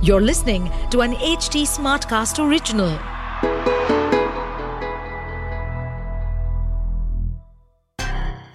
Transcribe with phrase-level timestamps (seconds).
[0.00, 2.90] You're listening to an HT Smartcast original.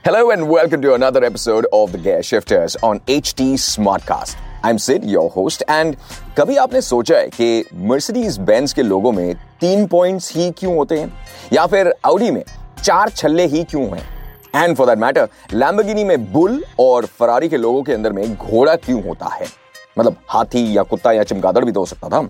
[0.06, 4.36] Hello and welcome to another episode of The Gear Shifters on HT Smartcast.
[4.64, 5.98] I'm Sid, your host, and
[6.38, 11.00] कभी आपने सोचा है कि Mercedes Benz के लोगों में तीन पॉइंट्स ही क्यों होते
[11.00, 11.12] हैं
[11.54, 12.44] या फिर आउडी में
[12.84, 14.06] चार छल्ले ही क्यों हैं
[14.56, 18.76] and for that matter Lamborghini में बुल और फरारी के लोगों के अंदर में घोड़ा
[18.86, 19.63] क्यों होता है
[20.00, 22.28] मतलब हाथी या कुत्ता या चमगादड़ भी तो हो सकता था।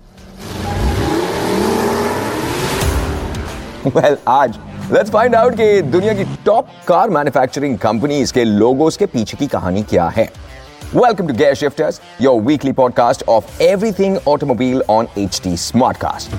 [3.86, 4.58] Well, आज
[4.92, 9.46] लेट्स फाइंड आउट कि दुनिया की टॉप कार मैन्युफैक्चरिंग कंपनीज़ के लोगोस के पीछे की
[9.46, 10.24] कहानी क्या है।
[10.94, 16.34] Welcome to gear shifters your weekly podcast of everything automobile on H T Smartcast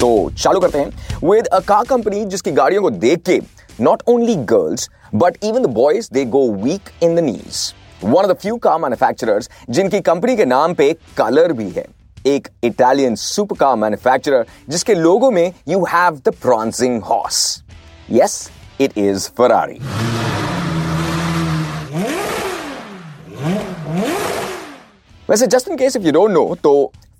[0.00, 3.40] तो चालू करते हैं। विद अ कार कंपनी जिसकी गाड़ियों को देख के
[3.81, 8.29] not only girls but even the boys they go week in the knees one of
[8.29, 11.85] the few car manufacturers जिनकी कंपनी के नाम पे कलर भी है
[12.27, 17.41] एक इटालियन सुपर कार मैन्युफैक्चरर जिसके लोगों में you have the प्रॉन्सिंग horse
[18.11, 18.49] yes
[18.81, 19.79] it is Ferrari
[25.29, 26.73] वैसे just in case if you don't know तो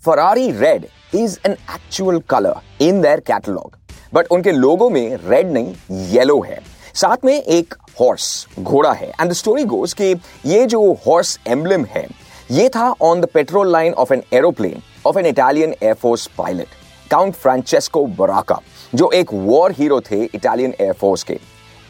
[0.04, 3.78] Ferrari red is an actual colour in their catalogue
[4.15, 6.59] But उनके लोगों में रेड नहीं येलो है।
[6.95, 10.15] साथ में एक हॉर्स घोड़ा है। एंड द स्टोरी गोज कि
[10.47, 12.07] ये जो हॉर्स एम्बलम है,
[12.51, 16.69] ये था on the petrol line of an aeroplane of an Italian air force pilot
[17.11, 18.59] count Francesco Baracca
[18.95, 21.39] जो एक वॉर हीरो थे इटालियन एयरफोर्स के।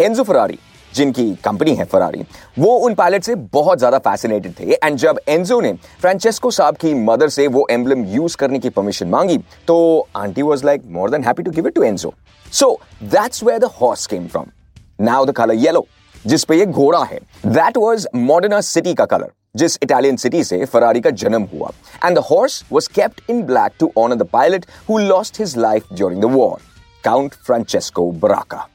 [0.00, 0.58] एंजो फरारी
[0.94, 2.24] जिनकी कंपनी है फरारी,
[2.58, 6.94] वो उन पायलट से बहुत ज़्यादा फैसिनेटेड थे। एंड जब एंजो ने फ्रांचेस्को साहब की
[6.96, 11.24] मदर से वो एम्बलम यूज़ करने की परमिशन मांगी तो aunty was like more than
[11.24, 12.12] happy to give it to Enzo
[12.46, 14.46] so that's where the horse came from
[15.00, 15.86] now the colour yellow
[16.24, 20.64] जिस पे ये घोड़ा है। दैट वाज मॉडर्न सिटी का कलर जिस इटालियन सिटी से
[20.64, 21.70] फरारी का जन्म हुआ।
[22.04, 25.92] And the horse was kept in black to honour the pilot who lost his life
[25.92, 26.60] during the war
[27.04, 28.66] count Francesco Baracca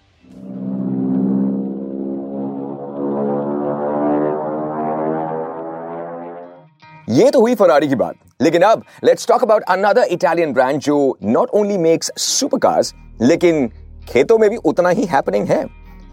[7.16, 11.18] ये तो हुई फरारी की बात। लेकिन अब let's talk about another Italian brand जो
[11.24, 12.84] नॉट ओनली मेक्स सुपर
[13.22, 13.68] लेकिन
[14.10, 15.64] खेतों में भी उतना ही हैपनिंग है।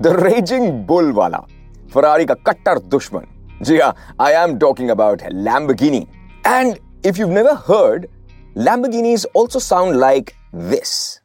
[0.02, 1.38] द रेजिंग बुल वाला।
[1.94, 3.26] फरारी का कट्टर दुश्मन।
[3.62, 6.06] जी हाँ I am talking about Lamborghini
[6.46, 6.76] and
[7.06, 8.06] if you never heard
[8.56, 11.20] Lamborghinis also sound like this.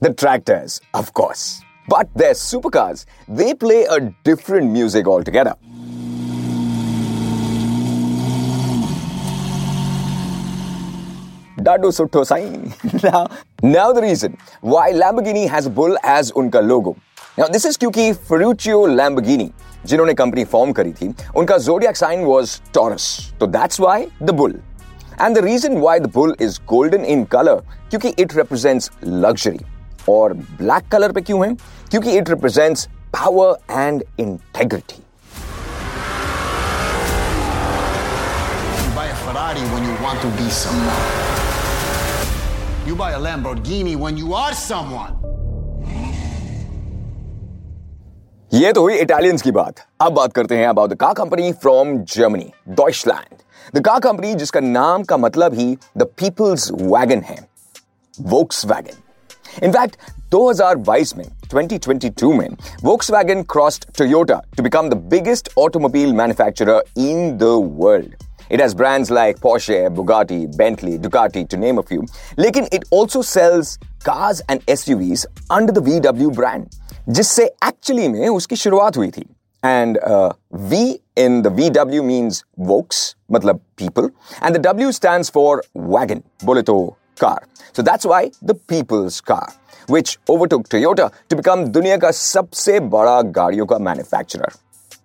[0.00, 1.60] The tractors, of course.
[1.87, 5.55] But their supercars, they play a different music altogether.
[11.59, 12.73] Dadu Sutto sign.
[13.03, 13.27] now,
[13.61, 16.95] now the reason why Lamborghini has a bull as unka logo.
[17.37, 19.51] Now this is क्योंकि Ferruccio Lamborghini
[19.85, 23.05] जिन्होंने company form करी थी उनका zodiac sign was taurus
[23.39, 24.59] तो that's why the bull
[25.21, 29.59] and the reason why the bull is golden in colour क्योंकि it represents luxury
[30.08, 31.54] और black colour पे क्यों है?
[31.90, 35.02] क्योंकि it represents power and integrity
[38.96, 41.06] buy a Ferrari when you want to be someone.
[42.88, 45.14] You buy a Lamborghini when you are someone.
[48.52, 51.96] ये तो हुई Italians की बात। अब बात करते हैं about the car company from
[52.14, 52.50] Germany
[52.80, 55.66] Deutschland the car company जिसका नाम का मतलब ही
[55.98, 57.38] द पीपल्स वैगन है
[58.18, 59.02] वोक्स वैगन
[59.63, 59.97] इनफैक्ट
[60.35, 62.49] 2022 में 2022 में
[62.83, 68.15] Volkswagen crossed Toyota to become the biggest automobile manufacturer in the world.
[68.49, 72.05] It has brands like Porsche, Bugatti, Bentley, Ducati, to name a few.
[72.37, 76.69] लेकिन it also sells cars and SUVs under the VW brand,
[77.09, 79.25] जिससे actually में उसकी शुरुआत हुई थी.
[79.63, 84.09] And uh, V in the VW means Volks, मतलब people,
[84.41, 87.39] and the W stands for wagon, बोले तो car.
[87.73, 89.47] So that's why the people's car,
[89.87, 94.51] which overtook Toyota to become दुनिया का सबसे बड़ा गाड़ियों का manufacturer.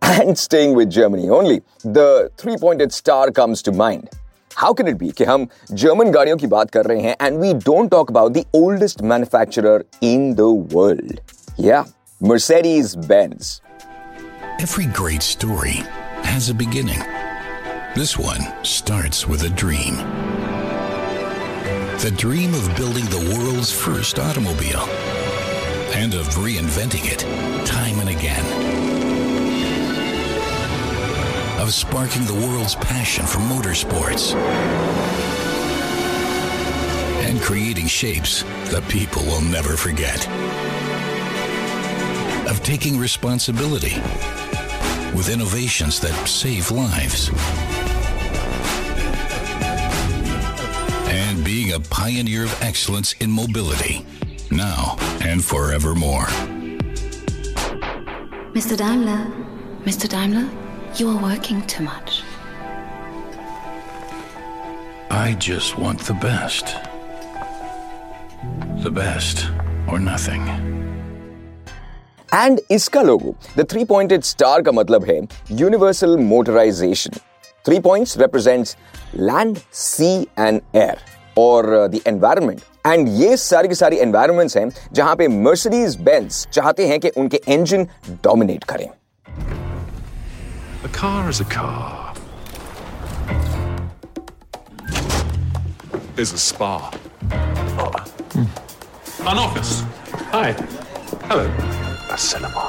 [0.02, 4.10] And staying with Germany only, the three-pointed star comes to mind.
[4.54, 7.52] How can it be कि हम German गाड़ियों की बात कर रहे हैं and we
[7.68, 11.20] don't talk about the oldest manufacturer in the world?
[11.56, 11.84] Yeah,
[12.20, 13.60] Mercedes-Benz.
[14.60, 15.82] Every great story
[16.22, 17.02] has a beginning.
[17.96, 20.37] This one starts with a dream.
[22.01, 24.85] the dream of building the world's first automobile
[25.93, 27.19] and of reinventing it
[27.65, 28.45] time and again.
[31.59, 34.33] Of sparking the world's passion for motorsports
[37.27, 40.27] and creating shapes that people will never forget.
[42.49, 43.93] of taking responsibility
[45.15, 47.29] with innovations that save lives.
[51.68, 54.06] being a pioneer of excellence in mobility,
[54.50, 56.24] now and forevermore.
[58.54, 58.76] Mr.
[58.76, 59.30] Daimler,
[59.84, 60.08] Mr.
[60.08, 60.48] Daimler,
[60.96, 62.22] you are working too much.
[65.10, 66.66] I just want the best.
[68.82, 69.46] The best
[69.88, 70.48] or nothing.
[72.34, 75.20] And इसका लोगो the three pointed star का मतलब है
[75.58, 77.18] universal motorisation
[77.66, 78.76] three points represents
[79.16, 80.98] land C and air
[81.38, 86.86] और the environment and ये सारी की सारी environments हैं जहां पे मर्सिडीज बेंस चाहते
[86.88, 87.88] हैं कि उनके इंजन
[88.24, 88.88] डोमिनेट करें
[90.84, 92.14] A car is a car.
[96.24, 96.90] Is a spa.
[99.32, 99.82] An office.
[100.34, 100.52] Hi.
[101.30, 101.46] Hello.
[102.10, 102.66] A cinema.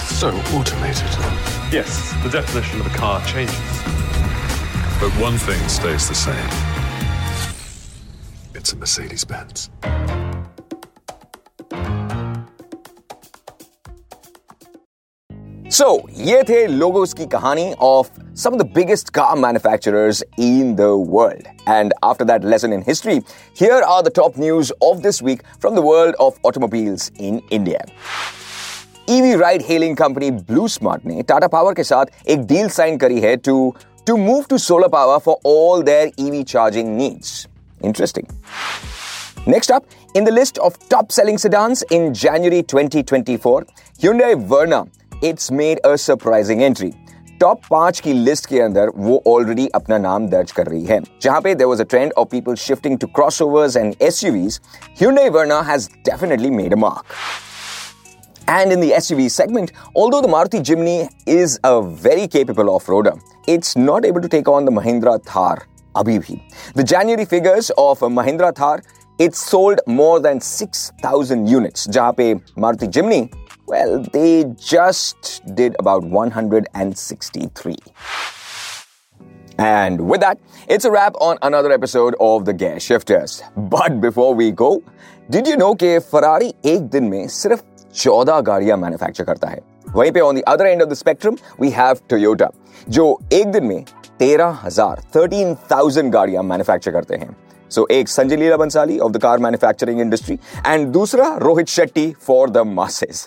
[0.00, 1.16] So automated.
[1.70, 3.56] Yes, the definition of a car changes.
[5.00, 6.65] But one thing stays the same.
[8.66, 9.70] It's a Mercedes Benz.
[15.70, 20.96] So, ये थे logos की कहानी of some of the biggest car manufacturers in the
[20.96, 21.46] world.
[21.66, 23.22] And after that lesson in history,
[23.54, 27.84] here are the top news of this week from the world of automobiles in India.
[29.08, 33.20] EV ride hailing company Blue Smart ने Tata Power के साथ एक deal sign करी
[33.20, 33.56] है to
[34.10, 37.46] to move to solar power for all their EV charging needs.
[37.82, 38.26] Interesting.
[39.46, 43.66] Next up, in the list of top selling sedans in January 2024,
[44.00, 44.86] Hyundai Verna,
[45.20, 46.92] it's made a surprising entry.
[47.40, 51.40] Top पांच की list के अंदर वो already अपना नाम दर्ज कर रही है जहां
[51.40, 54.60] पे there was a trend of people shifting to crossovers and SUVs
[55.00, 57.16] Hyundai Verna has definitely made a mark.
[58.54, 59.72] And in the SUV segment,
[60.02, 60.94] although the Maruti Jimny
[61.34, 61.74] is a
[62.06, 63.14] very capable off-roader,
[63.56, 65.54] it's not able to take on the Mahindra Thar
[65.96, 66.40] abhi bhi.
[66.74, 68.82] The January figures of Mahindra Thar,
[69.18, 71.86] it sold more than 6,000 units.
[71.86, 73.32] Jahan pe Maruti Jimny,
[73.66, 77.76] well, they just did about 163.
[79.58, 80.38] And with that,
[80.68, 83.42] it's a wrap on another episode of the Gear Shifters.
[83.56, 84.82] But before we go,
[85.30, 87.62] did you know कि Ferrari एक दिन में सिर्फ
[87.94, 89.60] 14 गाड़ियां manufacture करता है
[89.95, 92.49] वहीं पे on the other end of the spectrum we have Toyota
[92.89, 93.83] जो एक दिन में
[94.21, 97.35] 13,000 13,000 गाड़ियाँ मैन्युफैक्चर करते हैं
[97.71, 102.13] सो so, एक Sanjay Leela Bhansali of the car manufacturing industry and दूसरा Rohit Shetty
[102.27, 103.25] for the masses